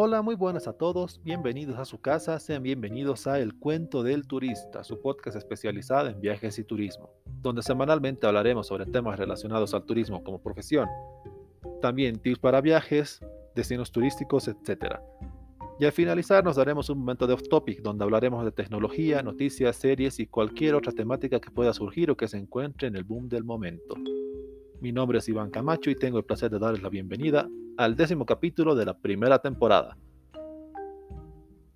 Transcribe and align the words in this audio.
Hola, 0.00 0.22
muy 0.22 0.36
buenas 0.36 0.68
a 0.68 0.74
todos, 0.74 1.20
bienvenidos 1.24 1.76
a 1.76 1.84
su 1.84 2.00
casa, 2.00 2.38
sean 2.38 2.62
bienvenidos 2.62 3.26
a 3.26 3.40
El 3.40 3.58
Cuento 3.58 4.04
del 4.04 4.28
Turista, 4.28 4.84
su 4.84 5.00
podcast 5.00 5.36
especializado 5.36 6.08
en 6.08 6.20
viajes 6.20 6.56
y 6.60 6.62
turismo, 6.62 7.10
donde 7.42 7.64
semanalmente 7.64 8.24
hablaremos 8.24 8.68
sobre 8.68 8.86
temas 8.86 9.18
relacionados 9.18 9.74
al 9.74 9.82
turismo 9.82 10.22
como 10.22 10.40
profesión, 10.40 10.88
también 11.82 12.20
tips 12.20 12.38
para 12.38 12.60
viajes, 12.60 13.18
destinos 13.56 13.90
turísticos, 13.90 14.46
etc. 14.46 15.00
Y 15.80 15.84
al 15.84 15.90
finalizar 15.90 16.44
nos 16.44 16.54
daremos 16.54 16.88
un 16.90 17.00
momento 17.00 17.26
de 17.26 17.34
off-topic 17.34 17.82
donde 17.82 18.04
hablaremos 18.04 18.44
de 18.44 18.52
tecnología, 18.52 19.24
noticias, 19.24 19.74
series 19.74 20.20
y 20.20 20.28
cualquier 20.28 20.76
otra 20.76 20.92
temática 20.92 21.40
que 21.40 21.50
pueda 21.50 21.72
surgir 21.72 22.12
o 22.12 22.16
que 22.16 22.28
se 22.28 22.38
encuentre 22.38 22.86
en 22.86 22.94
el 22.94 23.02
boom 23.02 23.28
del 23.28 23.42
momento. 23.42 23.96
Mi 24.80 24.92
nombre 24.92 25.18
es 25.18 25.28
Iván 25.28 25.50
Camacho 25.50 25.90
y 25.90 25.96
tengo 25.96 26.18
el 26.18 26.24
placer 26.24 26.52
de 26.52 26.60
darles 26.60 26.84
la 26.84 26.88
bienvenida 26.88 27.48
al 27.78 27.94
décimo 27.94 28.26
capítulo 28.26 28.74
de 28.74 28.84
la 28.84 28.94
primera 28.94 29.38
temporada. 29.38 29.96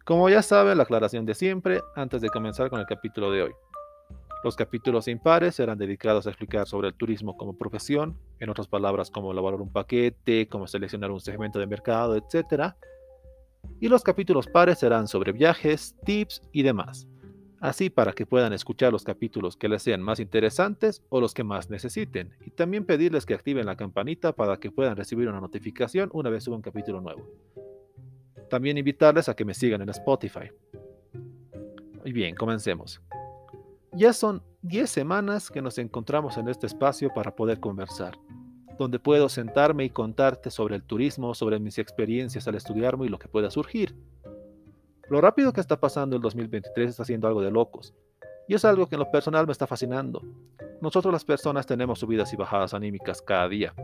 Como 0.05 0.29
ya 0.29 0.43
saben, 0.43 0.77
la 0.77 0.83
aclaración 0.83 1.25
de 1.25 1.35
siempre 1.35 1.81
antes 1.95 2.21
de 2.21 2.29
comenzar 2.29 2.69
con 2.69 2.81
el 2.81 2.87
capítulo 2.87 3.31
de 3.31 3.45
hoy. 3.45 3.53
Los 4.43 4.57
capítulos 4.57 5.07
impares 5.07 5.55
serán 5.55 5.79
dedicados 5.79 6.27
a 6.27 6.31
explicar 6.31 6.67
sobre 6.67 6.89
el 6.89 6.95
turismo 6.95 7.37
como 7.37 7.57
profesión, 7.57 8.19
en 8.41 8.51
otras 8.51 8.67
palabras 8.67 9.13
como 9.13 9.31
elaborar 9.31 9.61
un 9.61 9.73
paquete, 9.73 10.49
cómo 10.49 10.67
seleccionar 10.67 11.13
un 11.13 11.21
segmento 11.21 11.61
de 11.61 11.69
mercado, 11.69 12.17
etc. 12.17 12.75
Y 13.79 13.87
los 13.87 14.03
capítulos 14.03 14.49
pares 14.49 14.81
serán 14.81 15.07
sobre 15.07 15.31
viajes, 15.31 15.95
tips 16.05 16.43
y 16.51 16.65
demás 16.65 17.07
así 17.63 17.91
para 17.91 18.13
que 18.13 18.27
puedan 18.27 18.53
escuchar 18.53 18.93
los 18.93 19.05
capítulos 19.05 19.57
que 19.57 19.69
les 19.69 19.85
sean 19.85 20.03
más 20.03 20.19
interesantes 20.19 21.01
o 21.09 21.21
los 21.21 21.33
que 21.33 21.45
más 21.45 21.71
necesiten, 21.71 22.35
y 22.45 22.51
también 22.51 22.85
pedirles 22.85 23.25
que 23.25 23.35
activen 23.35 23.67
la 23.67 23.77
campanita 23.77 24.33
para 24.33 24.57
que 24.57 24.73
puedan 24.73 24.97
recibir 24.97 25.29
una 25.29 25.41
notificación 25.41 26.11
una 26.13 26.29
vez 26.29 26.43
suba 26.43 26.57
un 26.57 26.63
capítulo 26.63 27.01
nuevo. 27.01 27.25
También 28.51 28.79
invitarles 28.79 29.29
a 29.29 29.35
que 29.35 29.45
me 29.45 29.55
sigan 29.55 29.81
en 29.81 29.91
Spotify. 29.91 30.51
Y 32.05 32.13
bien, 32.13 32.35
comencemos. 32.35 33.01
Ya 33.93 34.13
son 34.13 34.43
10 34.63 34.91
semanas 34.91 35.49
que 35.49 35.63
nos 35.63 35.79
encontramos 35.79 36.37
en 36.39 36.49
este 36.49 36.67
espacio 36.67 37.15
para 37.15 37.37
poder 37.37 37.61
conversar, 37.61 38.19
donde 38.77 38.99
puedo 38.99 39.29
sentarme 39.29 39.85
y 39.85 39.91
contarte 39.91 40.51
sobre 40.51 40.75
el 40.75 40.83
turismo, 40.83 41.33
sobre 41.33 41.61
mis 41.61 41.79
experiencias 41.79 42.49
al 42.49 42.57
estudiarme 42.57 43.07
y 43.07 43.09
lo 43.09 43.21
que 43.21 43.29
pueda 43.29 43.53
surgir. 43.53 43.95
Lo 45.13 45.21
rápido 45.21 45.53
que 45.53 45.61
está 45.61 45.79
pasando 45.79 46.17
el 46.17 46.23
2023 46.23 46.89
está 46.89 47.03
haciendo 47.03 47.29
algo 47.29 47.43
de 47.43 47.51
locos. 47.51 47.93
Y 48.49 48.55
es 48.55 48.65
algo 48.65 48.87
que 48.87 48.95
en 48.95 49.01
lo 49.01 49.11
personal 49.11 49.45
me 49.45 49.53
está 49.53 49.67
fascinando. 49.67 50.23
Nosotros 50.81 51.13
las 51.13 51.23
personas 51.23 51.67
tenemos 51.67 51.99
subidas 51.99 52.33
y 52.33 52.37
bajadas 52.37 52.73
anímicas 52.73 53.21
cada 53.21 53.47
día. 53.47 53.75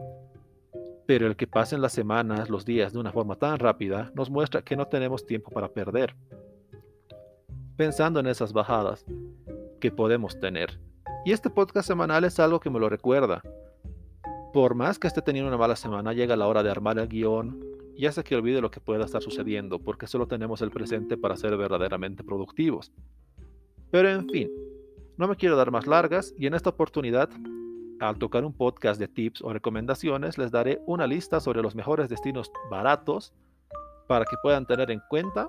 Pero 1.05 1.27
el 1.27 1.37
que 1.37 1.47
pasen 1.47 1.83
las 1.83 1.93
semanas, 1.93 2.49
los 2.49 2.65
días 2.65 2.95
de 2.95 2.99
una 2.99 3.13
forma 3.13 3.37
tan 3.37 3.59
rápida 3.59 4.11
nos 4.15 4.31
muestra 4.31 4.63
que 4.63 4.75
no 4.75 4.87
tenemos 4.87 5.27
tiempo 5.27 5.51
para 5.51 5.69
perder. 5.69 6.17
Pensando 7.77 8.21
en 8.21 8.27
esas 8.27 8.55
bajadas 8.55 9.05
que 9.83 9.91
podemos 9.91 10.41
tener. 10.41 10.81
Y 11.27 11.33
este 11.33 11.51
podcast 11.51 11.89
semanal 11.89 12.25
es 12.25 12.41
algo 12.41 12.59
que 12.59 12.71
me 12.71 12.81
lo 12.81 12.89
recuerda. 12.89 13.43
Por 14.55 14.75
más 14.75 14.99
que 14.99 15.09
esté 15.09 15.21
teniendo 15.21 15.49
una 15.49 15.59
mala 15.59 15.77
semana, 15.77 16.15
llega 16.15 16.37
la 16.37 16.47
hora 16.47 16.63
de 16.63 16.71
armar 16.71 16.99
el 16.99 17.07
guion, 17.07 17.68
y 17.99 18.07
hace 18.07 18.23
que 18.23 18.37
olvide 18.37 18.61
lo 18.61 18.71
que 18.71 18.79
pueda 18.81 19.05
estar 19.05 19.21
sucediendo, 19.21 19.81
porque 19.81 20.07
solo 20.07 20.29
tenemos 20.29 20.63
el 20.63 20.71
presente 20.71 21.17
para 21.17 21.37
ser 21.37 21.57
verdaderamente 21.57 22.23
productivos. 22.23 22.93
Pero 23.91 24.09
en 24.09 24.29
fin, 24.29 24.49
no 25.17 25.27
me 25.27 25.35
quiero 25.35 25.57
dar 25.57 25.73
más 25.73 25.89
largas 25.89 26.33
y 26.39 26.47
en 26.47 26.55
esta 26.55 26.71
oportunidad, 26.71 27.29
al 27.99 28.17
tocar 28.17 28.45
un 28.45 28.53
podcast 28.53 29.01
de 29.01 29.09
tips 29.09 29.43
o 29.43 29.53
recomendaciones, 29.53 30.39
les 30.39 30.53
daré 30.53 30.81
una 30.87 31.09
lista 31.09 31.41
sobre 31.41 31.61
los 31.61 31.75
mejores 31.75 32.09
destinos 32.09 32.53
baratos 32.71 33.35
para 34.07 34.25
que 34.25 34.37
puedan 34.45 34.65
tener 34.65 34.93
en 34.93 35.03
cuenta 35.11 35.49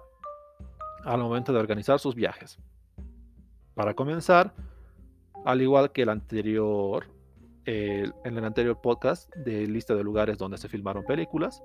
al 1.06 1.19
momento 1.19 1.53
de 1.53 1.59
organizar 1.59 2.00
sus 2.00 2.16
viajes. 2.16 2.57
Para 3.75 3.94
comenzar, 3.94 4.56
al 5.46 5.62
igual 5.62 5.91
que 5.91 6.02
el 6.02 6.09
anterior, 6.09 7.06
en 7.66 8.12
el 8.23 8.44
anterior 8.44 8.81
podcast 8.81 9.31
de 9.35 9.68
lista 9.68 9.94
de 9.94 10.03
lugares 10.03 10.40
donde 10.40 10.57
se 10.57 10.68
filmaron 10.68 11.06
películas, 11.06 11.62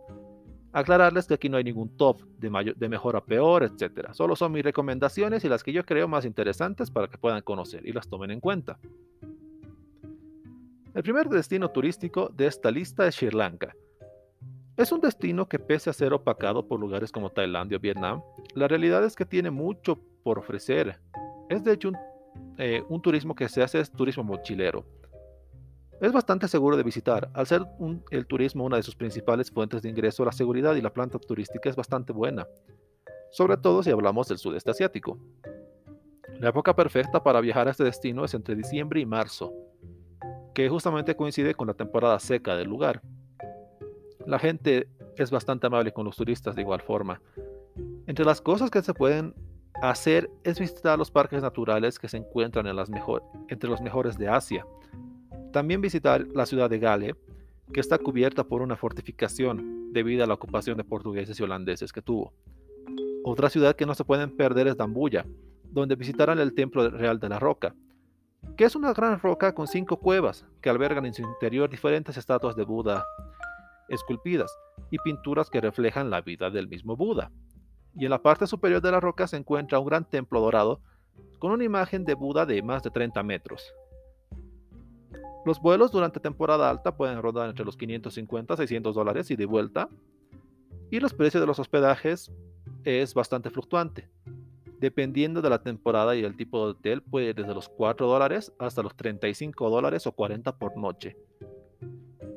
Aclararles 0.74 1.28
que 1.28 1.34
aquí 1.34 1.48
no 1.48 1.56
hay 1.56 1.62
ningún 1.62 1.96
top 1.96 2.20
de, 2.38 2.74
de 2.76 2.88
mejor 2.88 3.14
a 3.14 3.24
peor, 3.24 3.62
etc. 3.62 4.08
Solo 4.12 4.34
son 4.34 4.50
mis 4.50 4.64
recomendaciones 4.64 5.44
y 5.44 5.48
las 5.48 5.62
que 5.62 5.72
yo 5.72 5.84
creo 5.84 6.08
más 6.08 6.24
interesantes 6.24 6.90
para 6.90 7.06
que 7.06 7.16
puedan 7.16 7.42
conocer 7.42 7.86
y 7.86 7.92
las 7.92 8.08
tomen 8.08 8.32
en 8.32 8.40
cuenta. 8.40 8.80
El 10.92 11.02
primer 11.04 11.28
destino 11.28 11.70
turístico 11.70 12.28
de 12.28 12.48
esta 12.48 12.72
lista 12.72 13.06
es 13.06 13.14
Sri 13.14 13.30
Lanka. 13.30 13.72
Es 14.76 14.90
un 14.90 15.00
destino 15.00 15.48
que 15.48 15.60
pese 15.60 15.90
a 15.90 15.92
ser 15.92 16.12
opacado 16.12 16.66
por 16.66 16.80
lugares 16.80 17.12
como 17.12 17.30
Tailandia 17.30 17.78
o 17.78 17.80
Vietnam, 17.80 18.22
la 18.54 18.66
realidad 18.66 19.04
es 19.04 19.14
que 19.14 19.24
tiene 19.24 19.52
mucho 19.52 20.00
por 20.24 20.40
ofrecer. 20.40 20.98
Es 21.48 21.62
de 21.62 21.72
hecho 21.72 21.90
un, 21.90 21.96
eh, 22.58 22.82
un 22.88 23.00
turismo 23.00 23.36
que 23.36 23.48
se 23.48 23.62
hace 23.62 23.78
es 23.78 23.92
turismo 23.92 24.24
mochilero 24.24 24.84
es 26.04 26.12
bastante 26.12 26.48
seguro 26.48 26.76
de 26.76 26.82
visitar. 26.82 27.31
Al 27.32 27.47
ser 27.47 27.62
el 28.10 28.26
turismo 28.26 28.65
una 28.65 28.76
de 28.76 28.82
sus 28.82 28.94
principales 28.94 29.50
fuentes 29.50 29.82
de 29.82 29.88
ingreso, 29.88 30.25
la 30.25 30.32
seguridad 30.32 30.75
y 30.75 30.82
la 30.82 30.92
planta 30.92 31.19
turística 31.19 31.70
es 31.70 31.76
bastante 31.76 32.12
buena, 32.12 32.47
sobre 33.31 33.56
todo 33.56 33.82
si 33.82 33.91
hablamos 33.91 34.28
del 34.28 34.38
sudeste 34.38 34.70
asiático. 34.70 35.19
La 36.41 36.50
época 36.50 36.76
perfecta 36.76 37.22
para 37.22 37.41
viajar 37.41 37.69
a 37.69 37.70
este 37.70 37.84
destino 37.84 38.25
es 38.25 38.34
entre 38.34 38.54
diciembre 38.54 39.00
y 39.00 39.06
marzo, 39.06 39.54
que 40.54 40.69
justamente 40.69 41.16
coincide 41.16 41.54
con 41.54 41.69
la 41.69 41.75
temporada 41.75 42.19
seca 42.19 42.54
del 42.54 42.69
lugar. 42.69 43.00
La 44.26 44.38
gente 44.38 44.88
es 45.16 45.31
bastante 45.31 45.69
amable 45.69 45.93
con 45.93 46.04
los 46.04 46.16
turistas 46.16 46.54
de 46.54 46.62
igual 46.62 46.82
forma. 46.82 47.22
Entre 48.06 48.25
las 48.25 48.41
cosas 48.41 48.70
que 48.70 48.82
se 48.82 48.93
pueden 48.93 49.34
hacer 49.81 50.31
es 50.43 50.59
visitar 50.60 50.98
los 50.98 51.10
parques 51.10 51.43
naturales 51.43 51.98
que 51.98 52.09
se 52.09 52.19
encuentran 52.19 52.66
entre 53.48 53.70
los 53.70 53.81
mejores 53.81 54.19
de 54.19 54.28
Asia, 54.28 54.66
también 55.54 55.81
visitar 55.81 56.26
la 56.34 56.47
ciudad 56.47 56.69
de 56.69 56.81
Gale, 56.81 57.15
que 57.72 57.78
está 57.78 57.97
cubierta 57.97 58.42
por 58.42 58.60
una 58.60 58.76
fortificación 58.76 59.92
debido 59.92 60.25
a 60.25 60.26
la 60.26 60.34
ocupación 60.34 60.76
de 60.76 60.82
portugueses 60.82 61.38
y 61.38 61.42
holandeses 61.44 61.92
que 61.92 62.03
tuvo. 62.03 62.34
Otra 63.22 63.48
ciudad 63.48 63.76
que 63.76 63.87
no 63.87 63.94
se 63.94 64.04
pueden 64.04 64.37
perder 64.37 64.66
es 64.66 64.76
Dambuya, 64.76 65.25
donde 65.70 65.94
visitarán 65.94 66.41
el 66.41 66.54
Templo 66.54 66.91
Real 66.91 67.20
de 67.20 67.28
la 67.28 67.38
Roca, 67.38 67.72
que 68.56 68.64
es 68.64 68.75
una 68.75 68.93
gran 68.93 69.20
roca 69.20 69.54
con 69.54 69.69
cinco 69.69 70.00
cuevas 70.00 70.44
que 70.60 70.70
albergan 70.70 71.06
en 71.06 71.14
su 71.14 71.22
interior 71.22 71.70
diferentes 71.70 72.16
estatuas 72.16 72.56
de 72.56 72.64
Buda 72.64 73.04
esculpidas 73.88 74.53
y 74.91 74.98
pinturas 74.98 75.50
que 75.50 75.60
reflejan 75.60 76.10
la 76.10 76.20
vida 76.20 76.50
del 76.50 76.66
mismo 76.66 76.97
Buda. 76.97 77.31
Y 77.94 78.04
en 78.04 78.10
la 78.10 78.22
parte 78.22 78.48
superior 78.48 78.82
de 78.82 78.91
la 78.91 78.98
roca 78.98 79.28
se 79.28 79.37
encuentra 79.37 79.78
un 79.78 79.87
gran 79.87 80.04
templo 80.04 80.41
dorado 80.41 80.81
con 81.38 81.53
una 81.53 81.62
imagen 81.62 82.04
de 82.04 82.14
Buda 82.14 82.44
de 82.44 82.60
más 82.60 82.82
de 82.82 82.91
30 82.91 83.22
metros, 83.22 83.72
los 85.44 85.60
vuelos 85.60 85.93
durante 85.93 86.21
temporada 86.21 86.71
alta 86.71 86.97
pueden 86.97 87.21
rodar 87.21 87.49
entre 87.49 87.65
los 87.65 87.77
550 87.77 88.55
a 88.55 88.56
600 88.56 88.94
dólares 88.94 89.31
y 89.31 89.37
de 89.37 89.47
vuelta. 89.47 89.88
Y 90.91 91.00
los 91.00 91.12
precios 91.12 91.41
de 91.41 91.47
los 91.47 91.59
hospedajes 91.59 92.32
es 92.84 93.15
bastante 93.15 93.50
fluctuante. 93.50 94.09
Dependiendo 94.78 95.41
de 95.43 95.50
la 95.50 95.62
temporada 95.62 96.15
y 96.15 96.25
el 96.25 96.37
tipo 96.37 96.65
de 96.65 96.72
hotel, 96.72 97.03
puede 97.03 97.31
ir 97.31 97.34
desde 97.34 97.55
los 97.55 97.69
4 97.69 98.06
dólares 98.06 98.53
hasta 98.59 98.82
los 98.82 98.94
35 98.97 99.71
dólares 99.71 100.06
o 100.06 100.12
40 100.12 100.59
por 100.59 100.77
noche. 100.77 101.16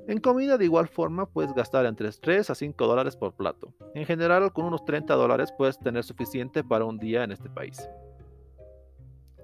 En 0.07 0.21
comida 0.21 0.57
de 0.57 0.63
igual 0.63 0.87
forma 0.87 1.25
puedes 1.25 1.53
gastar 1.53 1.85
entre 1.85 2.09
3 2.09 2.49
a 2.49 2.55
5 2.55 2.87
dólares 2.87 3.17
por 3.17 3.33
plato. 3.33 3.73
En 3.93 4.05
general 4.05 4.53
con 4.53 4.65
unos 4.65 4.85
30 4.85 5.13
dólares 5.15 5.53
puedes 5.57 5.77
tener 5.79 6.05
suficiente 6.05 6.63
para 6.63 6.85
un 6.85 6.97
día 6.97 7.23
en 7.23 7.33
este 7.33 7.49
país. 7.49 7.89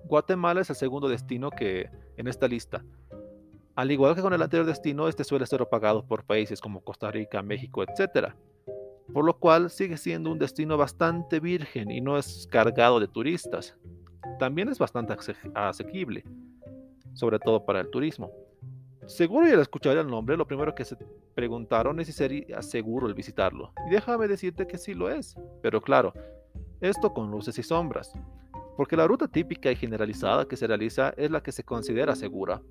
Guatemala 0.05 0.61
es 0.61 0.69
el 0.69 0.77
segundo 0.77 1.09
destino 1.09 1.49
que 1.49 1.89
en 2.15 2.27
esta 2.27 2.47
lista. 2.47 2.85
Al 3.75 3.89
igual 3.89 4.13
que 4.13 4.21
con 4.21 4.33
el 4.33 4.41
anterior 4.41 4.67
destino, 4.67 5.07
este 5.07 5.23
suele 5.23 5.47
ser 5.47 5.65
pagado 5.67 6.05
por 6.05 6.23
países 6.23 6.61
como 6.61 6.83
Costa 6.83 7.09
Rica, 7.09 7.41
México, 7.41 7.83
etc. 7.83 8.33
Por 9.11 9.25
lo 9.25 9.39
cual 9.39 9.71
sigue 9.71 9.97
siendo 9.97 10.31
un 10.31 10.37
destino 10.37 10.77
bastante 10.77 11.39
virgen 11.39 11.89
y 11.89 11.99
no 11.99 12.19
es 12.19 12.47
cargado 12.51 12.99
de 12.99 13.07
turistas. 13.07 13.75
También 14.37 14.69
es 14.69 14.77
bastante 14.77 15.15
asequible, 15.55 16.23
sobre 17.13 17.39
todo 17.39 17.65
para 17.65 17.79
el 17.79 17.89
turismo. 17.89 18.31
Seguro 19.07 19.47
ya 19.47 19.55
al 19.55 19.61
escuchar 19.61 19.97
el 19.97 20.07
nombre, 20.07 20.37
lo 20.37 20.47
primero 20.47 20.75
que 20.75 20.85
se 20.85 20.95
preguntaron 21.33 21.99
es 21.99 22.07
si 22.07 22.13
sería 22.13 22.61
seguro 22.61 23.07
el 23.07 23.15
visitarlo. 23.15 23.73
Y 23.87 23.89
déjame 23.89 24.27
decirte 24.27 24.67
que 24.67 24.77
sí 24.77 24.93
lo 24.93 25.09
es. 25.09 25.35
Pero 25.63 25.81
claro, 25.81 26.13
esto 26.79 27.11
con 27.11 27.31
luces 27.31 27.57
y 27.57 27.63
sombras. 27.63 28.13
Porque 28.77 28.95
la 28.95 29.07
ruta 29.07 29.27
típica 29.27 29.71
y 29.71 29.75
generalizada 29.75 30.47
que 30.47 30.57
se 30.57 30.67
realiza 30.67 31.13
es 31.17 31.31
la 31.31 31.41
que 31.41 31.51
se 31.51 31.63
considera 31.63 32.15
segura. 32.15 32.61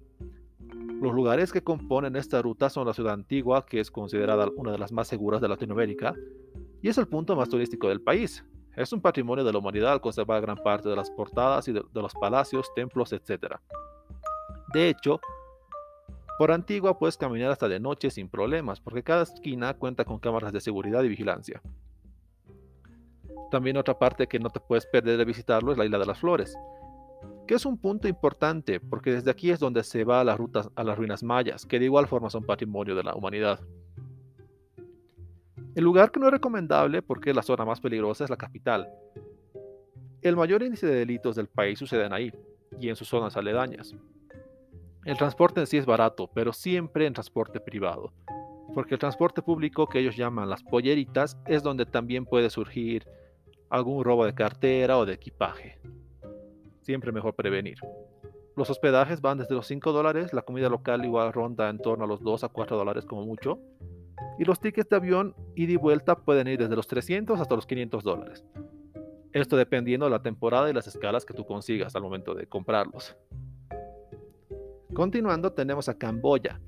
Los 1.02 1.14
lugares 1.14 1.52
que 1.52 1.64
componen 1.64 2.14
esta 2.14 2.40
ruta 2.40 2.70
son 2.70 2.86
la 2.86 2.94
ciudad 2.94 3.14
antigua, 3.14 3.66
que 3.66 3.80
es 3.80 3.90
considerada 3.90 4.46
una 4.54 4.70
de 4.70 4.78
las 4.78 4.92
más 4.92 5.08
seguras 5.08 5.40
de 5.40 5.48
Latinoamérica, 5.48 6.14
y 6.80 6.88
es 6.88 6.96
el 6.96 7.08
punto 7.08 7.34
más 7.34 7.48
turístico 7.48 7.88
del 7.88 8.00
país. 8.00 8.44
Es 8.76 8.92
un 8.92 9.00
patrimonio 9.00 9.42
de 9.42 9.52
la 9.52 9.58
humanidad 9.58 9.90
al 9.94 10.00
conservar 10.00 10.40
gran 10.40 10.58
parte 10.58 10.88
de 10.88 10.94
las 10.94 11.10
portadas 11.10 11.66
y 11.66 11.72
de, 11.72 11.82
los 11.92 12.14
palacios, 12.14 12.72
templos, 12.76 13.12
etc. 13.12 13.56
De 14.72 14.90
hecho, 14.90 15.20
por 16.38 16.52
Antigua 16.52 16.96
puedes 16.96 17.16
caminar 17.16 17.50
hasta 17.50 17.66
de 17.66 17.80
noche 17.80 18.08
sin 18.08 18.28
problemas, 18.28 18.80
porque 18.80 19.02
cada 19.02 19.24
esquina 19.24 19.74
cuenta 19.74 20.04
con 20.04 20.20
cámaras 20.20 20.52
de 20.52 20.60
seguridad 20.60 21.02
y 21.02 21.08
vigilancia. 21.08 21.60
También 23.50 23.76
otra 23.76 23.98
parte 23.98 24.28
que 24.28 24.38
no 24.38 24.50
te 24.50 24.60
puedes 24.60 24.86
perder 24.86 25.16
de 25.18 25.24
visitarlo 25.24 25.72
es 25.72 25.78
la 25.78 25.84
Isla 25.84 25.98
de 25.98 26.06
las 26.06 26.20
Flores, 26.20 26.56
que 27.46 27.54
es 27.54 27.66
un 27.66 27.78
punto 27.78 28.08
importante 28.08 28.80
porque 28.80 29.12
desde 29.12 29.30
aquí 29.30 29.50
es 29.50 29.58
donde 29.58 29.82
se 29.82 30.04
va 30.04 30.20
a 30.20 30.24
las 30.24 30.38
rutas 30.38 30.70
a 30.74 30.84
las 30.84 30.96
ruinas 30.96 31.22
mayas, 31.22 31.66
que 31.66 31.78
de 31.78 31.86
igual 31.86 32.06
forma 32.06 32.30
son 32.30 32.44
patrimonio 32.44 32.94
de 32.94 33.02
la 33.02 33.14
humanidad. 33.14 33.60
El 35.74 35.84
lugar 35.84 36.10
que 36.10 36.20
no 36.20 36.26
es 36.26 36.32
recomendable 36.32 37.00
porque 37.02 37.30
es 37.30 37.36
la 37.36 37.42
zona 37.42 37.64
más 37.64 37.80
peligrosa 37.80 38.24
es 38.24 38.30
la 38.30 38.36
capital. 38.36 38.88
El 40.20 40.36
mayor 40.36 40.62
índice 40.62 40.86
de 40.86 40.94
delitos 40.94 41.34
del 41.34 41.48
país 41.48 41.78
suceden 41.78 42.12
ahí 42.12 42.32
y 42.78 42.88
en 42.88 42.96
sus 42.96 43.08
zonas 43.08 43.36
aledañas. 43.36 43.94
El 45.04 45.16
transporte 45.16 45.60
en 45.60 45.66
sí 45.66 45.78
es 45.78 45.86
barato, 45.86 46.30
pero 46.32 46.52
siempre 46.52 47.06
en 47.06 47.12
transporte 47.12 47.58
privado, 47.58 48.12
porque 48.72 48.94
el 48.94 49.00
transporte 49.00 49.42
público 49.42 49.88
que 49.88 49.98
ellos 49.98 50.16
llaman 50.16 50.48
las 50.48 50.62
polleritas 50.62 51.36
es 51.46 51.62
donde 51.62 51.86
también 51.86 52.24
puede 52.24 52.50
surgir 52.50 53.06
algún 53.68 54.04
robo 54.04 54.26
de 54.26 54.34
cartera 54.34 54.98
o 54.98 55.06
de 55.06 55.14
equipaje. 55.14 55.80
Siempre 56.82 57.12
mejor 57.12 57.34
prevenir. 57.34 57.78
Los 58.56 58.68
hospedajes 58.68 59.20
van 59.22 59.38
desde 59.38 59.54
los 59.54 59.66
5 59.66 59.92
dólares, 59.92 60.32
la 60.34 60.42
comida 60.42 60.68
local 60.68 61.04
igual 61.04 61.32
ronda 61.32 61.70
en 61.70 61.78
torno 61.78 62.04
a 62.04 62.06
los 62.06 62.20
2 62.22 62.44
a 62.44 62.48
4 62.48 62.76
dólares 62.76 63.06
como 63.06 63.24
mucho, 63.24 63.58
y 64.38 64.44
los 64.44 64.60
tickets 64.60 64.90
de 64.90 64.96
avión 64.96 65.34
ida 65.54 65.72
y 65.72 65.76
vuelta 65.76 66.16
pueden 66.16 66.48
ir 66.48 66.58
desde 66.58 66.76
los 66.76 66.86
300 66.86 67.40
hasta 67.40 67.54
los 67.54 67.66
500 67.66 68.04
dólares. 68.04 68.44
Esto 69.32 69.56
dependiendo 69.56 70.04
de 70.04 70.10
la 70.10 70.22
temporada 70.22 70.68
y 70.68 70.74
las 70.74 70.86
escalas 70.86 71.24
que 71.24 71.32
tú 71.32 71.46
consigas 71.46 71.96
al 71.96 72.02
momento 72.02 72.34
de 72.34 72.46
comprarlos. 72.46 73.16
Continuando 74.92 75.52
tenemos 75.52 75.88
a 75.88 75.96
Camboya 75.96 76.60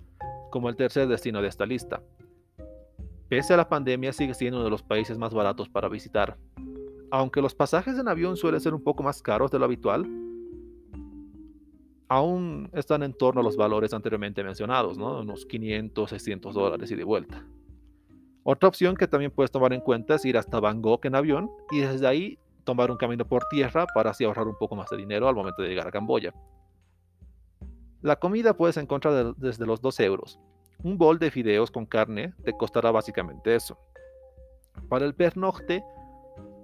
como 0.50 0.70
el 0.70 0.76
tercer 0.76 1.06
destino 1.08 1.42
de 1.42 1.48
esta 1.48 1.66
lista. 1.66 2.02
Pese 3.28 3.52
a 3.52 3.56
la 3.58 3.68
pandemia 3.68 4.12
sigue 4.12 4.32
siendo 4.32 4.58
uno 4.58 4.64
de 4.64 4.70
los 4.70 4.82
países 4.82 5.18
más 5.18 5.34
baratos 5.34 5.68
para 5.68 5.88
visitar. 5.88 6.38
Aunque 7.14 7.40
los 7.40 7.54
pasajes 7.54 7.96
en 7.96 8.08
avión 8.08 8.36
suelen 8.36 8.60
ser 8.60 8.74
un 8.74 8.82
poco 8.82 9.04
más 9.04 9.22
caros 9.22 9.48
de 9.52 9.60
lo 9.60 9.66
habitual, 9.66 10.04
aún 12.08 12.68
están 12.72 13.04
en 13.04 13.14
torno 13.14 13.40
a 13.40 13.44
los 13.44 13.56
valores 13.56 13.94
anteriormente 13.94 14.42
mencionados, 14.42 14.98
¿no? 14.98 15.20
unos 15.20 15.46
500, 15.46 16.10
600 16.10 16.52
dólares 16.52 16.90
y 16.90 16.96
de 16.96 17.04
vuelta. 17.04 17.46
Otra 18.42 18.68
opción 18.68 18.96
que 18.96 19.06
también 19.06 19.30
puedes 19.30 19.52
tomar 19.52 19.72
en 19.72 19.80
cuenta 19.80 20.16
es 20.16 20.24
ir 20.24 20.36
hasta 20.36 20.58
Bangkok 20.58 21.04
en 21.04 21.14
avión 21.14 21.52
y 21.70 21.82
desde 21.82 22.04
ahí 22.04 22.36
tomar 22.64 22.90
un 22.90 22.96
camino 22.96 23.24
por 23.24 23.44
tierra 23.48 23.86
para 23.94 24.10
así 24.10 24.24
ahorrar 24.24 24.48
un 24.48 24.58
poco 24.58 24.74
más 24.74 24.90
de 24.90 24.96
dinero 24.96 25.28
al 25.28 25.36
momento 25.36 25.62
de 25.62 25.68
llegar 25.68 25.86
a 25.86 25.92
Camboya. 25.92 26.34
La 28.02 28.16
comida 28.16 28.56
puedes 28.56 28.76
encontrar 28.76 29.36
desde 29.36 29.64
los 29.66 29.80
2 29.80 30.00
euros. 30.00 30.40
Un 30.82 30.98
bol 30.98 31.20
de 31.20 31.30
fideos 31.30 31.70
con 31.70 31.86
carne 31.86 32.34
te 32.42 32.54
costará 32.54 32.90
básicamente 32.90 33.54
eso. 33.54 33.78
Para 34.88 35.04
el 35.04 35.14
pernocte 35.14 35.84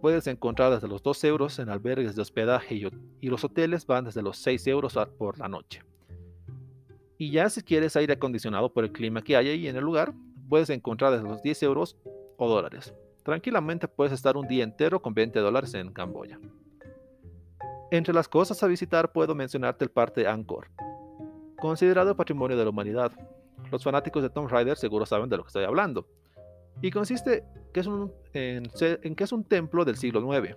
puedes 0.01 0.27
encontrar 0.27 0.73
desde 0.73 0.89
los 0.89 1.03
2 1.03 1.25
euros 1.25 1.59
en 1.59 1.69
albergues 1.69 2.17
de 2.17 2.23
hospedaje 2.23 2.75
y, 3.21 3.29
los 3.29 3.45
hoteles 3.45 3.87
van 3.87 4.05
desde 4.05 4.23
los 4.23 4.39
6 4.39 4.67
euros 4.69 4.99
por 5.19 5.39
la 5.39 5.49
noche. 5.49 5.83
Y 7.19 7.31
ya 7.31 7.51
si 7.51 7.63
quieres 7.63 7.97
aire 7.97 8.15
acondicionado 8.15 8.73
por 8.73 8.85
el 8.85 8.93
clima 8.93 9.23
que 9.23 9.37
hay 9.37 9.49
ahí 9.49 9.69
en 9.69 9.77
el 9.77 9.85
lugar, 9.85 10.15
puedes 10.49 10.71
encontrar 10.71 11.13
desde 11.13 11.29
los 11.29 11.43
10 11.43 11.63
euros 11.65 11.97
o 12.37 12.49
dólares. 12.49 12.95
Tranquilamente 13.23 13.87
puedes 13.87 14.13
estar 14.13 14.37
un 14.37 14.49
día 14.49 14.65
entero 14.65 15.03
con 15.03 15.13
20 15.13 15.39
dólares 15.39 15.75
en 15.75 15.93
Camboya. 15.93 16.41
Entre 17.91 18.15
las 18.15 18.29
cosas 18.29 18.63
a 18.63 18.67
visitar 18.67 19.13
puedo 19.13 19.35
mencionarte 19.35 19.85
el 19.85 19.91
parque 19.91 20.27
Angkor, 20.27 20.69
considerado 21.59 22.17
patrimonio 22.17 22.57
de 22.57 22.65
la 22.65 22.71
humanidad. 22.71 23.13
Los 23.71 23.85
fanáticos 23.85 24.23
de 24.23 24.31
Tomb 24.31 24.49
Raider 24.49 24.77
seguro 24.77 25.05
saben 25.05 25.29
de 25.29 25.37
lo 25.37 25.43
que 25.43 25.49
estoy 25.49 25.65
hablando. 25.65 26.07
Y 26.83 26.91
consiste 26.91 27.45
que 27.73 27.81
es 27.81 27.87
un, 27.87 28.13
en, 28.33 28.65
que 29.15 29.25
es 29.25 29.33
un 29.33 29.45
templo 29.45 29.85
del 29.85 29.97
siglo 29.97 30.21
IX. 30.35 30.57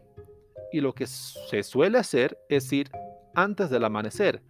Y 0.71 0.81
lo 0.81 0.93
que 0.93 1.05
se 1.05 1.63
suele 1.63 1.97
hacer 1.97 2.37
es 2.49 2.71
ir 2.73 2.89
antes 3.35 3.69
del 3.69 3.83
amanecer 3.83 4.41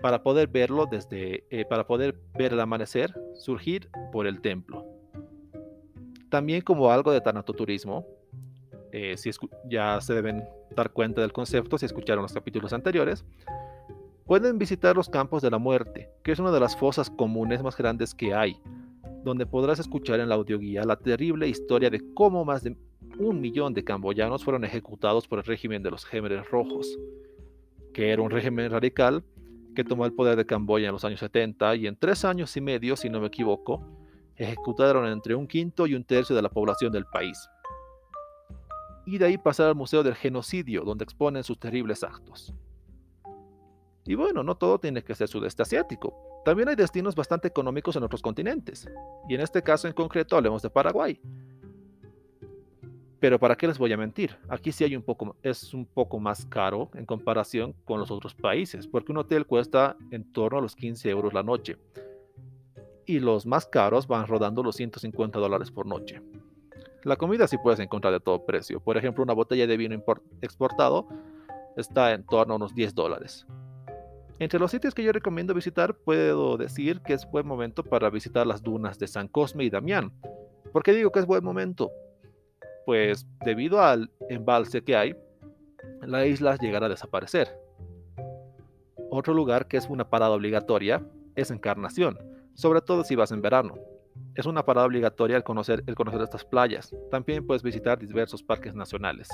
para 0.00 0.22
poder 0.22 0.48
verlo 0.48 0.86
desde 0.86 1.44
eh, 1.50 1.64
para 1.64 1.86
poder 1.86 2.18
ver 2.36 2.52
el 2.52 2.60
amanecer 2.60 3.14
surgir 3.34 3.90
por 4.12 4.26
el 4.26 4.40
templo. 4.40 4.84
También 6.30 6.62
como 6.62 6.90
algo 6.90 7.12
de 7.12 7.20
tanatoturismo, 7.20 8.06
eh, 8.92 9.16
si 9.16 9.30
ya 9.68 10.00
se 10.00 10.14
deben 10.14 10.44
dar 10.76 10.90
cuenta 10.90 11.20
del 11.20 11.32
concepto 11.32 11.78
si 11.78 11.86
escucharon 11.86 12.22
los 12.22 12.32
capítulos 12.32 12.72
anteriores, 12.72 13.24
Pueden 14.28 14.58
visitar 14.58 14.94
los 14.94 15.08
campos 15.08 15.40
de 15.40 15.50
la 15.50 15.56
muerte, 15.56 16.10
que 16.22 16.32
es 16.32 16.38
una 16.38 16.50
de 16.50 16.60
las 16.60 16.76
fosas 16.76 17.08
comunes 17.08 17.62
más 17.62 17.78
grandes 17.78 18.14
que 18.14 18.34
hay, 18.34 18.60
donde 19.24 19.46
podrás 19.46 19.78
escuchar 19.78 20.20
en 20.20 20.28
la 20.28 20.36
audioguía 20.36 20.84
la 20.84 20.96
terrible 20.96 21.48
historia 21.48 21.90
de 21.90 22.02
cómo 22.14 22.44
más 22.44 22.62
de 22.62 22.76
un 23.18 23.40
millón 23.40 23.74
de 23.74 23.84
camboyanos 23.84 24.44
fueron 24.44 24.64
ejecutados 24.64 25.26
por 25.26 25.38
el 25.38 25.44
régimen 25.44 25.82
de 25.82 25.90
los 25.90 26.04
Gémeres 26.04 26.48
Rojos, 26.50 26.98
que 27.92 28.10
era 28.10 28.22
un 28.22 28.30
régimen 28.30 28.70
radical 28.70 29.24
que 29.74 29.84
tomó 29.84 30.04
el 30.04 30.12
poder 30.12 30.36
de 30.36 30.44
Camboya 30.44 30.86
en 30.86 30.92
los 30.92 31.04
años 31.04 31.20
70 31.20 31.76
y 31.76 31.86
en 31.86 31.96
tres 31.96 32.24
años 32.24 32.56
y 32.56 32.60
medio, 32.60 32.96
si 32.96 33.08
no 33.08 33.20
me 33.20 33.28
equivoco, 33.28 33.80
ejecutaron 34.34 35.06
entre 35.06 35.34
un 35.34 35.46
quinto 35.46 35.86
y 35.86 35.94
un 35.94 36.04
tercio 36.04 36.34
de 36.34 36.42
la 36.42 36.48
población 36.48 36.90
del 36.90 37.06
país. 37.06 37.48
Y 39.06 39.18
de 39.18 39.26
ahí 39.26 39.38
pasar 39.38 39.68
al 39.68 39.74
Museo 39.74 40.02
del 40.02 40.14
Genocidio, 40.14 40.82
donde 40.82 41.04
exponen 41.04 41.44
sus 41.44 41.58
terribles 41.58 42.02
actos. 42.02 42.52
Y 44.04 44.14
bueno, 44.14 44.42
no 44.42 44.56
todo 44.56 44.78
tiene 44.78 45.02
que 45.02 45.14
ser 45.14 45.28
sudeste 45.28 45.62
asiático. 45.62 46.27
También 46.44 46.68
hay 46.68 46.76
destinos 46.76 47.14
bastante 47.14 47.48
económicos 47.48 47.96
en 47.96 48.02
otros 48.02 48.22
continentes. 48.22 48.88
Y 49.28 49.34
en 49.34 49.40
este 49.40 49.62
caso 49.62 49.86
en 49.86 49.94
concreto 49.94 50.36
hablemos 50.36 50.62
de 50.62 50.70
Paraguay. 50.70 51.20
Pero 53.20 53.38
para 53.38 53.56
qué 53.56 53.66
les 53.66 53.78
voy 53.78 53.92
a 53.92 53.96
mentir, 53.96 54.36
aquí 54.48 54.70
sí 54.70 54.84
hay 54.84 54.94
un 54.94 55.02
poco, 55.02 55.36
es 55.42 55.74
un 55.74 55.86
poco 55.86 56.20
más 56.20 56.46
caro 56.46 56.88
en 56.94 57.04
comparación 57.04 57.74
con 57.84 57.98
los 57.98 58.12
otros 58.12 58.34
países, 58.34 58.86
porque 58.86 59.10
un 59.10 59.18
hotel 59.18 59.44
cuesta 59.44 59.96
en 60.12 60.32
torno 60.32 60.58
a 60.58 60.62
los 60.62 60.76
15 60.76 61.10
euros 61.10 61.32
la 61.32 61.42
noche. 61.42 61.76
Y 63.06 63.18
los 63.18 63.44
más 63.44 63.66
caros 63.66 64.06
van 64.06 64.26
rodando 64.26 64.62
los 64.62 64.76
150 64.76 65.38
dólares 65.38 65.70
por 65.72 65.86
noche. 65.86 66.22
La 67.02 67.16
comida 67.16 67.48
sí 67.48 67.56
puedes 67.58 67.80
encontrar 67.80 68.12
de 68.12 68.20
todo 68.20 68.44
precio. 68.44 68.80
Por 68.80 68.96
ejemplo, 68.96 69.24
una 69.24 69.32
botella 69.32 69.66
de 69.66 69.76
vino 69.76 70.00
exportado 70.40 71.08
está 71.76 72.12
en 72.12 72.24
torno 72.24 72.54
a 72.54 72.56
unos 72.56 72.74
10 72.74 72.94
dólares. 72.94 73.46
Entre 74.40 74.60
los 74.60 74.70
sitios 74.70 74.94
que 74.94 75.02
yo 75.02 75.10
recomiendo 75.10 75.52
visitar, 75.52 75.96
puedo 75.96 76.56
decir 76.56 77.00
que 77.00 77.12
es 77.12 77.28
buen 77.28 77.46
momento 77.46 77.82
para 77.82 78.08
visitar 78.08 78.46
las 78.46 78.62
dunas 78.62 78.96
de 78.98 79.08
San 79.08 79.26
Cosme 79.26 79.64
y 79.64 79.70
Damián. 79.70 80.12
¿Por 80.72 80.84
qué 80.84 80.92
digo 80.92 81.10
que 81.10 81.18
es 81.18 81.26
buen 81.26 81.42
momento? 81.42 81.90
Pues 82.86 83.26
debido 83.44 83.82
al 83.82 84.12
embalse 84.28 84.82
que 84.84 84.96
hay, 84.96 85.16
la 86.02 86.24
isla 86.24 86.56
llegará 86.56 86.86
a 86.86 86.90
desaparecer. 86.90 87.48
Otro 89.10 89.34
lugar 89.34 89.66
que 89.66 89.76
es 89.76 89.88
una 89.88 90.08
parada 90.08 90.32
obligatoria 90.32 91.04
es 91.34 91.50
Encarnación, 91.50 92.18
sobre 92.54 92.80
todo 92.80 93.02
si 93.02 93.16
vas 93.16 93.32
en 93.32 93.42
verano. 93.42 93.74
Es 94.36 94.46
una 94.46 94.64
parada 94.64 94.86
obligatoria 94.86 95.36
el 95.36 95.42
conocer, 95.42 95.82
el 95.88 95.96
conocer 95.96 96.20
estas 96.22 96.44
playas. 96.44 96.94
También 97.10 97.44
puedes 97.44 97.64
visitar 97.64 97.98
diversos 97.98 98.44
parques 98.44 98.74
nacionales. 98.74 99.28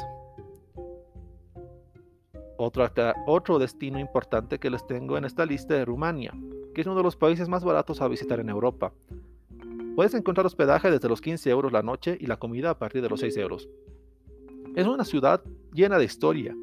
Otro, 2.66 3.58
destino 3.58 3.98
importante 3.98 4.58
que 4.58 4.70
les 4.70 4.86
tengo 4.86 5.18
en 5.18 5.24
esta 5.24 5.44
lista 5.44 5.78
es 5.78 5.86
Rumania, 5.86 6.32
que 6.74 6.80
es 6.80 6.86
uno 6.86 6.96
de 6.96 7.02
los 7.02 7.16
países 7.16 7.48
más 7.48 7.62
baratos 7.62 8.00
a 8.00 8.08
visitar 8.08 8.40
en 8.40 8.48
Europa. 8.48 8.92
Puedes 9.94 10.14
encontrar 10.14 10.46
hospedaje 10.46 10.90
desde 10.90 11.08
los 11.08 11.20
15 11.20 11.50
euros 11.50 11.72
la 11.72 11.82
noche 11.82 12.16
y 12.18 12.26
la 12.26 12.38
comida 12.38 12.70
a 12.70 12.78
partir 12.78 13.02
de 13.02 13.08
los 13.08 13.20
6 13.20 13.36
euros. 13.36 13.68
Es 14.74 14.86
una 14.86 15.04
ciudad 15.04 15.42
llena 15.72 15.98
de 15.98 16.04
historia 16.04 16.56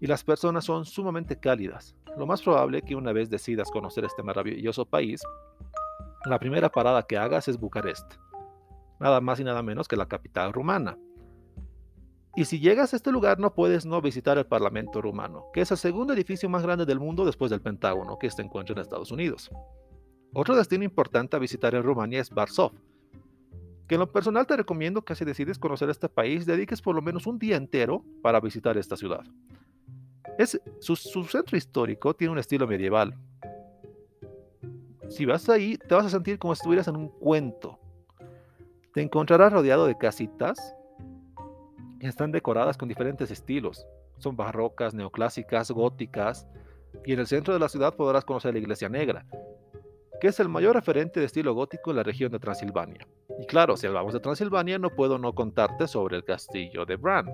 y 0.00 0.06
las 0.06 0.22
personas 0.22 0.64
son 0.64 0.84
sumamente 0.84 1.40
cálidas. 1.40 1.96
Lo 2.18 2.26
más 2.26 2.42
probable 2.42 2.82
que 2.82 2.94
una 2.94 3.12
vez 3.12 3.30
decidas 3.30 3.70
conocer 3.70 4.04
este 4.04 4.22
maravilloso 4.22 4.84
país, 4.84 5.22
la 6.26 6.38
primera 6.38 6.68
parada 6.68 7.02
que 7.02 7.16
hagas 7.16 7.48
es 7.48 7.58
Bucarest, 7.58 8.14
nada 9.00 9.20
más 9.20 9.40
y 9.40 9.44
nada 9.44 9.62
menos 9.62 9.88
que 9.88 9.96
la 9.96 10.06
capital 10.06 10.52
rumana. 10.52 10.96
Y 12.36 12.46
si 12.46 12.58
llegas 12.58 12.92
a 12.92 12.96
este 12.96 13.12
lugar 13.12 13.38
no 13.38 13.54
puedes 13.54 13.86
no 13.86 14.00
visitar 14.00 14.38
el 14.38 14.46
Parlamento 14.46 15.00
rumano, 15.00 15.46
que 15.52 15.60
es 15.60 15.70
el 15.70 15.76
segundo 15.76 16.12
edificio 16.12 16.48
más 16.48 16.62
grande 16.64 16.84
del 16.84 16.98
mundo 16.98 17.24
después 17.24 17.50
del 17.50 17.60
Pentágono, 17.62 18.18
que 18.18 18.30
se 18.30 18.42
encuentra 18.42 18.74
en 18.74 18.80
Estados 18.80 19.12
Unidos. 19.12 19.50
Otro 20.32 20.56
destino 20.56 20.82
importante 20.82 21.36
a 21.36 21.38
visitar 21.38 21.76
en 21.76 21.84
Rumania 21.84 22.20
es 22.20 22.30
Varsov, 22.30 22.72
que 23.86 23.94
en 23.94 24.00
lo 24.00 24.10
personal 24.10 24.46
te 24.48 24.56
recomiendo 24.56 25.02
que 25.02 25.14
si 25.14 25.24
decides 25.24 25.60
conocer 25.60 25.90
este 25.90 26.08
país, 26.08 26.44
dediques 26.44 26.82
por 26.82 26.96
lo 26.96 27.02
menos 27.02 27.26
un 27.28 27.38
día 27.38 27.56
entero 27.56 28.04
para 28.20 28.40
visitar 28.40 28.76
esta 28.76 28.96
ciudad. 28.96 29.24
Es, 30.36 30.60
su, 30.80 30.96
su 30.96 31.22
centro 31.24 31.56
histórico 31.56 32.14
tiene 32.14 32.32
un 32.32 32.38
estilo 32.38 32.66
medieval. 32.66 33.16
Si 35.08 35.24
vas 35.24 35.48
ahí, 35.48 35.76
te 35.76 35.94
vas 35.94 36.06
a 36.06 36.10
sentir 36.10 36.38
como 36.38 36.54
si 36.54 36.60
estuvieras 36.60 36.88
en 36.88 36.96
un 36.96 37.08
cuento. 37.08 37.78
Te 38.92 39.02
encontrarás 39.02 39.52
rodeado 39.52 39.86
de 39.86 39.96
casitas 39.96 40.74
están 42.06 42.32
decoradas 42.32 42.76
con 42.76 42.88
diferentes 42.88 43.30
estilos. 43.30 43.86
Son 44.18 44.36
barrocas, 44.36 44.94
neoclásicas, 44.94 45.70
góticas. 45.70 46.46
Y 47.04 47.12
en 47.12 47.20
el 47.20 47.26
centro 47.26 47.52
de 47.52 47.60
la 47.60 47.68
ciudad 47.68 47.94
podrás 47.94 48.24
conocer 48.24 48.52
la 48.52 48.60
Iglesia 48.60 48.88
Negra, 48.88 49.26
que 50.20 50.28
es 50.28 50.38
el 50.38 50.48
mayor 50.48 50.74
referente 50.74 51.20
de 51.20 51.26
estilo 51.26 51.54
gótico 51.54 51.90
en 51.90 51.96
la 51.96 52.02
región 52.02 52.30
de 52.30 52.38
Transilvania. 52.38 53.06
Y 53.40 53.46
claro, 53.46 53.76
si 53.76 53.86
hablamos 53.86 54.12
de 54.12 54.20
Transilvania, 54.20 54.78
no 54.78 54.90
puedo 54.90 55.18
no 55.18 55.34
contarte 55.34 55.88
sobre 55.88 56.16
el 56.16 56.24
castillo 56.24 56.86
de 56.86 56.96
Bran, 56.96 57.26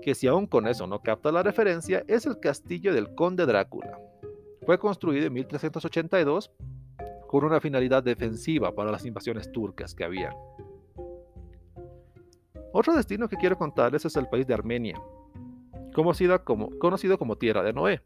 que 0.00 0.14
si 0.14 0.26
aún 0.26 0.46
con 0.46 0.66
eso 0.66 0.86
no 0.86 1.00
capta 1.02 1.30
la 1.30 1.42
referencia, 1.42 2.02
es 2.08 2.26
el 2.26 2.40
castillo 2.40 2.94
del 2.94 3.14
conde 3.14 3.46
Drácula. 3.46 3.98
Fue 4.64 4.78
construido 4.78 5.26
en 5.26 5.32
1382 5.34 6.50
con 7.28 7.44
una 7.44 7.60
finalidad 7.60 8.02
defensiva 8.02 8.74
para 8.74 8.90
las 8.90 9.04
invasiones 9.04 9.50
turcas 9.50 9.94
que 9.94 10.04
había. 10.04 10.34
Otro 12.72 12.94
destino 12.94 13.28
que 13.28 13.36
quiero 13.36 13.58
contarles 13.58 14.04
es 14.04 14.16
el 14.16 14.28
país 14.28 14.46
de 14.46 14.54
Armenia, 14.54 15.00
conocido 15.94 16.42
como, 16.44 16.70
conocido 16.78 17.18
como 17.18 17.36
Tierra 17.36 17.62
de 17.62 17.72
Noé. 17.72 18.00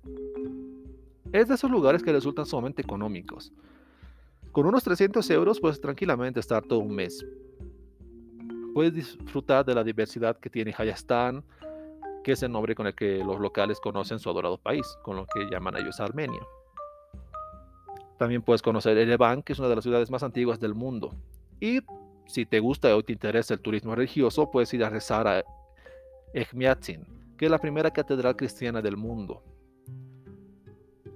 Es 1.32 1.48
de 1.48 1.54
esos 1.54 1.70
lugares 1.70 2.02
que 2.02 2.12
resultan 2.12 2.46
sumamente 2.46 2.82
económicos. 2.82 3.52
Con 4.52 4.66
unos 4.66 4.82
300 4.84 5.28
euros 5.30 5.60
puedes 5.60 5.80
tranquilamente 5.80 6.40
estar 6.40 6.64
todo 6.64 6.80
un 6.80 6.94
mes. 6.94 7.24
Puedes 8.74 8.94
disfrutar 8.94 9.64
de 9.64 9.74
la 9.74 9.84
diversidad 9.84 10.38
que 10.38 10.50
tiene 10.50 10.74
Hayastan, 10.76 11.44
que 12.24 12.32
es 12.32 12.42
el 12.42 12.50
nombre 12.50 12.74
con 12.74 12.86
el 12.86 12.94
que 12.94 13.18
los 13.18 13.38
locales 13.38 13.78
conocen 13.78 14.18
su 14.18 14.28
adorado 14.28 14.58
país, 14.58 14.84
con 15.02 15.16
lo 15.16 15.26
que 15.26 15.48
llaman 15.48 15.76
ellos 15.76 16.00
Armenia. 16.00 16.40
También 18.18 18.42
puedes 18.42 18.62
conocer 18.62 18.98
Erevan, 18.98 19.42
que 19.42 19.52
es 19.52 19.58
una 19.58 19.68
de 19.68 19.76
las 19.76 19.84
ciudades 19.84 20.10
más 20.10 20.22
antiguas 20.22 20.58
del 20.58 20.74
mundo. 20.74 21.14
Y 21.60 21.80
si 22.26 22.44
te 22.46 22.60
gusta 22.60 22.94
o 22.96 23.02
te 23.02 23.12
interesa 23.12 23.54
el 23.54 23.60
turismo 23.60 23.94
religioso, 23.94 24.50
puedes 24.50 24.72
ir 24.74 24.84
a 24.84 24.90
rezar 24.90 25.26
a 25.26 25.44
Echmiadzin, 26.34 27.04
que 27.36 27.46
es 27.46 27.50
la 27.50 27.58
primera 27.58 27.90
catedral 27.90 28.36
cristiana 28.36 28.82
del 28.82 28.96
mundo. 28.96 29.42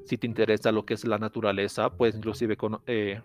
Si 0.05 0.17
te 0.17 0.26
interesa 0.26 0.73
lo 0.73 0.85
que 0.85 0.95
es 0.95 1.05
la 1.05 1.19
naturaleza, 1.19 1.90
puedes 1.90 2.17
inclusive 2.17 2.57
eh, 2.87 3.21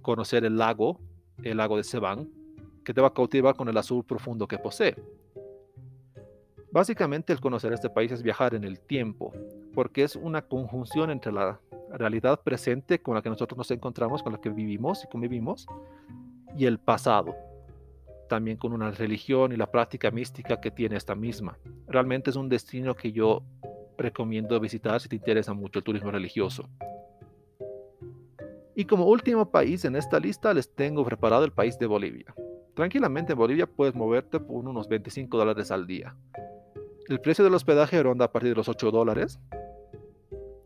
conocer 0.00 0.44
el 0.44 0.56
lago, 0.56 0.98
el 1.42 1.58
lago 1.58 1.76
de 1.76 1.84
Sevan, 1.84 2.28
que 2.84 2.94
te 2.94 3.00
va 3.00 3.08
a 3.08 3.14
cautivar 3.14 3.54
con 3.54 3.68
el 3.68 3.76
azul 3.76 4.04
profundo 4.04 4.48
que 4.48 4.58
posee. 4.58 4.96
Básicamente 6.72 7.32
el 7.32 7.40
conocer 7.40 7.72
este 7.72 7.90
país 7.90 8.10
es 8.12 8.22
viajar 8.22 8.54
en 8.54 8.64
el 8.64 8.80
tiempo, 8.80 9.32
porque 9.74 10.04
es 10.04 10.16
una 10.16 10.42
conjunción 10.42 11.10
entre 11.10 11.30
la 11.30 11.60
realidad 11.90 12.40
presente 12.40 13.00
con 13.00 13.14
la 13.14 13.22
que 13.22 13.28
nosotros 13.28 13.58
nos 13.58 13.70
encontramos, 13.70 14.22
con 14.22 14.32
la 14.32 14.40
que 14.40 14.48
vivimos 14.48 15.04
y 15.04 15.08
convivimos, 15.08 15.66
y 16.56 16.66
el 16.66 16.78
pasado, 16.78 17.34
también 18.28 18.56
con 18.56 18.72
una 18.72 18.90
religión 18.90 19.52
y 19.52 19.56
la 19.56 19.70
práctica 19.70 20.10
mística 20.10 20.60
que 20.60 20.70
tiene 20.70 20.96
esta 20.96 21.14
misma. 21.14 21.58
Realmente 21.86 22.30
es 22.30 22.36
un 22.36 22.48
destino 22.48 22.94
que 22.94 23.12
yo 23.12 23.42
recomiendo 23.98 24.58
visitar 24.58 25.00
si 25.00 25.08
te 25.08 25.16
interesa 25.16 25.54
mucho 25.54 25.78
el 25.78 25.84
turismo 25.84 26.10
religioso. 26.10 26.68
Y 28.74 28.86
como 28.86 29.06
último 29.06 29.50
país 29.50 29.84
en 29.84 29.96
esta 29.96 30.18
lista 30.18 30.54
les 30.54 30.74
tengo 30.74 31.04
preparado 31.04 31.44
el 31.44 31.52
país 31.52 31.78
de 31.78 31.86
Bolivia. 31.86 32.34
Tranquilamente 32.74 33.32
en 33.32 33.38
Bolivia 33.38 33.66
puedes 33.66 33.94
moverte 33.94 34.40
por 34.40 34.64
unos 34.66 34.88
25 34.88 35.36
dólares 35.36 35.70
al 35.70 35.86
día. 35.86 36.16
El 37.08 37.20
precio 37.20 37.44
del 37.44 37.54
hospedaje 37.54 38.02
ronda 38.02 38.26
a 38.26 38.32
partir 38.32 38.50
de 38.50 38.56
los 38.56 38.68
8 38.68 38.90
dólares. 38.90 39.38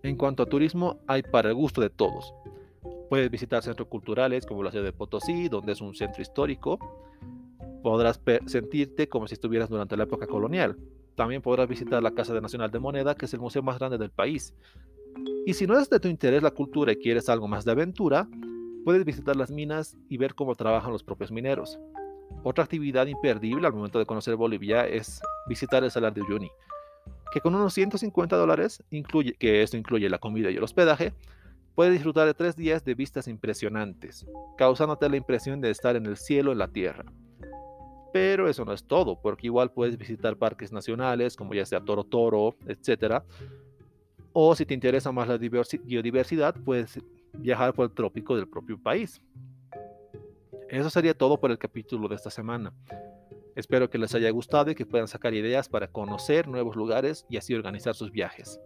En 0.05 0.17
cuanto 0.17 0.45
a 0.45 0.47
turismo, 0.47 1.01
hay 1.09 1.23
para 1.23 1.49
el 1.49 1.57
gusto 1.57 1.81
de 1.81 1.91
todos. 1.91 2.33
Puedes 3.09 3.31
visitar 3.31 3.63
centros 3.63 3.89
culturales 3.89 4.47
como 4.47 4.63
la 4.63 4.71
ciudad 4.71 4.85
de 4.85 4.93
Potosí, 4.93 5.49
donde 5.49 5.73
es 5.73 5.81
un 5.81 5.95
centro 5.95 6.23
histórico. 6.23 6.79
Podrás 7.83 8.21
sentirte 8.47 9.09
como 9.09 9.29
si 9.29 9.35
estuvieras 9.35 9.69
durante 9.69 9.97
la 9.97 10.05
época 10.05 10.27
colonial. 10.27 10.77
También 11.15 11.41
podrás 11.41 11.69
visitar 11.69 12.03
la 12.03 12.11
Casa 12.11 12.39
Nacional 12.41 12.71
de 12.71 12.79
Moneda, 12.79 13.15
que 13.15 13.27
es 13.27 13.35
el 13.35 13.41
museo 13.41 13.63
más 13.63 13.79
grande 13.79 13.97
del 13.97 14.11
país. 14.11 14.55
Y 15.47 15.55
si 15.55 15.67
no 15.67 15.79
es 15.79 15.89
de 15.89 16.01
tu 16.01 16.09
interés 16.09 16.43
la 16.43 16.51
cultura 16.51 16.93
y 16.93 16.97
quieres 16.97 17.29
algo 17.29 17.49
más 17.49 17.65
de 17.65 17.73
aventura, 17.73 18.29
puedes 18.85 19.05
visitar 19.05 19.37
las 19.37 19.51
minas 19.51 19.97
y 20.09 20.17
ver 20.17 20.35
cómo 20.35 20.55
trabajan 20.55 20.93
los 20.93 21.03
propios 21.03 21.31
mineros. 21.31 21.79
Otra 22.43 22.65
actividad 22.65 23.07
imperdible 23.07 23.67
al 23.67 23.73
momento 23.73 23.99
de 23.99 24.07
conocer 24.07 24.37
Bolivia 24.37 24.87
es 24.87 25.21
visitar 25.49 25.83
el 25.85 25.91
Salar 25.91 26.13
de 26.13 26.23
Uyuni, 26.23 26.51
que 27.33 27.41
con 27.41 27.55
unos 27.55 27.73
150 27.75 28.37
dólares, 28.37 28.83
incluye, 28.91 29.35
que 29.35 29.63
esto 29.63 29.77
incluye 29.77 30.09
la 30.09 30.19
comida 30.19 30.51
y 30.51 30.57
el 30.57 30.63
hospedaje, 30.63 31.13
puedes 31.77 31.93
disfrutar 31.93 32.27
de 32.27 32.35
tres 32.35 32.57
días 32.57 32.85
de 32.85 32.95
vistas 32.95 33.29
impresionantes, 33.29 34.27
causándote 34.57 35.09
la 35.11 35.19
impresión 35.19 35.61
de 35.61 35.71
estar 35.71 35.95
en 35.95 36.07
el 36.07 36.17
cielo 36.17 36.51
en 36.51 36.59
la 36.59 36.69
tierra. 36.69 37.05
Pero 38.15 38.49
eso 38.49 38.65
no 38.65 38.73
es 38.73 38.85
todo, 38.85 39.21
porque 39.21 39.47
igual 39.47 39.71
puedes 39.71 39.99
visitar 39.99 40.39
parques 40.39 40.73
nacionales, 40.73 41.37
como 41.37 41.53
ya 41.53 41.67
sea 41.67 41.85
Toro 41.85 42.03
Toro, 42.03 42.57
etc. 42.67 43.23
O 44.33 44.57
si 44.57 44.65
te 44.65 44.73
interesa 44.73 45.13
más 45.13 45.29
la 45.29 45.37
biodiversidad, 45.37 46.57
puedes 46.65 46.99
viajar 47.35 47.75
por 47.75 47.85
el 47.85 47.95
trópico 47.95 48.35
del 48.35 48.49
propio 48.49 48.83
país. 48.83 49.21
Eso 50.71 50.89
sería 50.89 51.13
todo 51.13 51.39
por 51.39 51.51
el 51.51 51.59
capítulo 51.59 52.09
de 52.09 52.15
esta 52.15 52.31
semana. 52.31 52.73
Espero 53.55 53.91
que 53.91 53.99
les 53.99 54.15
haya 54.15 54.31
gustado 54.31 54.71
y 54.71 54.75
que 54.75 54.87
puedan 54.87 55.09
sacar 55.09 55.35
ideas 55.35 55.69
para 55.69 55.89
conocer 55.89 56.49
nuevos 56.49 56.75
lugares 56.75 57.27
y 57.29 57.37
así 57.37 57.55
organizar 57.55 57.95
sus 57.95 58.11
viajes. 58.11 58.59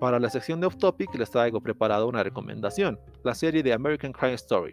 Para 0.00 0.20
la 0.20 0.30
sección 0.30 0.60
de 0.60 0.68
Off 0.68 0.76
Topic 0.76 1.12
les 1.16 1.30
traigo 1.30 1.60
preparado 1.60 2.06
una 2.06 2.22
recomendación, 2.22 3.00
la 3.24 3.34
serie 3.34 3.64
de 3.64 3.72
American 3.72 4.12
Crime 4.12 4.34
Story, 4.34 4.72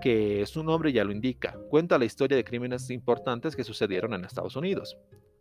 que 0.00 0.46
su 0.46 0.64
nombre 0.64 0.92
ya 0.92 1.04
lo 1.04 1.12
indica, 1.12 1.58
cuenta 1.68 1.98
la 1.98 2.06
historia 2.06 2.36
de 2.36 2.44
crímenes 2.44 2.88
importantes 2.88 3.54
que 3.54 3.64
sucedieron 3.64 4.14
en 4.14 4.24
Estados 4.24 4.56
Unidos. 4.56 4.96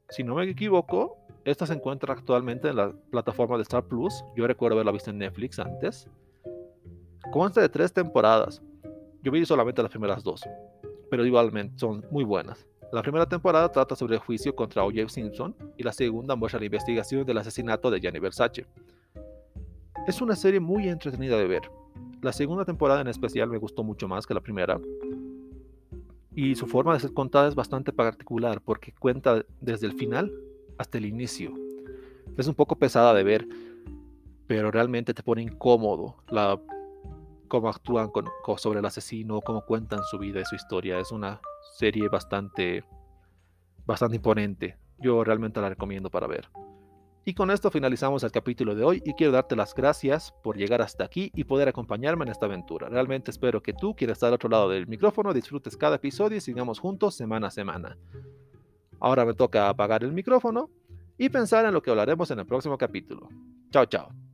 Si 0.09 0.21
no 0.21 0.35
me 0.35 0.43
equivoco, 0.49 1.17
esta 1.45 1.65
se 1.65 1.73
encuentra 1.73 2.13
actualmente 2.13 2.67
en 2.67 2.75
la 2.75 2.91
plataforma 3.09 3.55
de 3.55 3.63
Star 3.63 3.85
Plus, 3.85 4.13
yo 4.35 4.45
recuerdo 4.45 4.75
haberla 4.75 4.91
visto 4.91 5.11
en 5.11 5.19
Netflix 5.19 5.59
antes. 5.59 6.09
Consta 7.31 7.61
de 7.61 7.69
tres 7.69 7.93
temporadas, 7.93 8.61
yo 9.23 9.31
vi 9.31 9.45
solamente 9.45 9.81
las 9.81 9.91
primeras 9.91 10.23
dos, 10.23 10.43
pero 11.09 11.25
igualmente 11.25 11.79
son 11.79 12.05
muy 12.11 12.25
buenas. 12.25 12.67
La 12.93 13.01
primera 13.01 13.25
temporada 13.25 13.69
trata 13.69 13.95
sobre 13.95 14.15
el 14.15 14.21
juicio 14.21 14.55
contra 14.55 14.83
O.J. 14.83 15.09
Simpson 15.09 15.53
y 15.75 15.83
la 15.83 15.91
segunda 15.91 16.35
muestra 16.35 16.59
la 16.59 16.67
investigación 16.67 17.25
del 17.25 17.37
asesinato 17.37 17.91
de 17.91 17.99
Gianni 17.99 18.19
Versace. 18.19 18.65
Es 20.07 20.21
una 20.21 20.37
serie 20.37 20.61
muy 20.61 20.87
entretenida 20.87 21.37
de 21.37 21.47
ver. 21.47 21.63
La 22.21 22.31
segunda 22.31 22.63
temporada 22.63 23.01
en 23.01 23.07
especial 23.07 23.49
me 23.49 23.57
gustó 23.57 23.83
mucho 23.83 24.07
más 24.07 24.25
que 24.25 24.33
la 24.33 24.39
primera. 24.39 24.79
Y 26.33 26.55
su 26.55 26.65
forma 26.65 26.93
de 26.93 27.01
ser 27.01 27.13
contada 27.13 27.49
es 27.49 27.55
bastante 27.55 27.91
particular 27.91 28.61
porque 28.61 28.93
cuenta 28.93 29.43
desde 29.59 29.87
el 29.87 29.93
final 29.93 30.31
hasta 30.77 30.97
el 30.97 31.05
inicio. 31.05 31.53
Es 32.37 32.47
un 32.47 32.55
poco 32.55 32.77
pesada 32.77 33.13
de 33.13 33.23
ver, 33.23 33.47
pero 34.47 34.71
realmente 34.71 35.13
te 35.13 35.23
pone 35.23 35.41
incómodo 35.41 36.15
la 36.29 36.57
cómo 37.49 37.69
actúan 37.69 38.09
con, 38.09 38.29
sobre 38.57 38.79
el 38.79 38.85
asesino, 38.85 39.41
cómo 39.41 39.65
cuentan 39.65 40.03
su 40.03 40.17
vida 40.17 40.39
y 40.39 40.45
su 40.45 40.55
historia. 40.55 40.99
Es 40.99 41.11
una 41.11 41.41
serie 41.75 42.09
bastante, 42.09 42.83
bastante 43.85 44.15
imponente. 44.15 44.77
Yo 44.99 45.23
realmente 45.23 45.61
la 45.61 45.69
recomiendo 45.69 46.09
para 46.09 46.27
ver. 46.27 46.49
Y 47.27 47.33
con 47.33 47.51
esto 47.51 47.69
finalizamos 47.69 48.23
el 48.23 48.31
capítulo 48.31 48.73
de 48.73 48.85
hoy 48.85 49.01
y 49.03 49.13
quiero 49.13 49.33
darte 49.33 49.57
las 49.57 49.75
gracias 49.75 50.33
por 50.43 50.55
llegar 50.55 50.81
hasta 50.81 51.03
aquí 51.03 51.29
y 51.35 51.43
poder 51.43 51.67
acompañarme 51.67 52.23
en 52.23 52.31
esta 52.31 52.45
aventura. 52.45 52.87
Realmente 52.87 53.31
espero 53.31 53.61
que 53.61 53.73
tú, 53.73 53.95
quieras 53.95 54.15
estar 54.15 54.29
al 54.29 54.35
otro 54.35 54.49
lado 54.49 54.69
del 54.69 54.87
micrófono, 54.87 55.33
disfrutes 55.33 55.75
cada 55.75 55.97
episodio 55.97 56.37
y 56.37 56.41
sigamos 56.41 56.79
juntos 56.79 57.15
semana 57.15 57.47
a 57.47 57.51
semana. 57.51 57.97
Ahora 59.01 59.25
me 59.25 59.33
toca 59.33 59.67
apagar 59.67 60.05
el 60.05 60.13
micrófono 60.13 60.69
y 61.17 61.27
pensar 61.27 61.65
en 61.65 61.73
lo 61.73 61.81
que 61.81 61.89
hablaremos 61.89 62.31
en 62.31 62.39
el 62.39 62.45
próximo 62.45 62.77
capítulo. 62.77 63.27
Chao, 63.71 63.85
chao. 63.87 64.26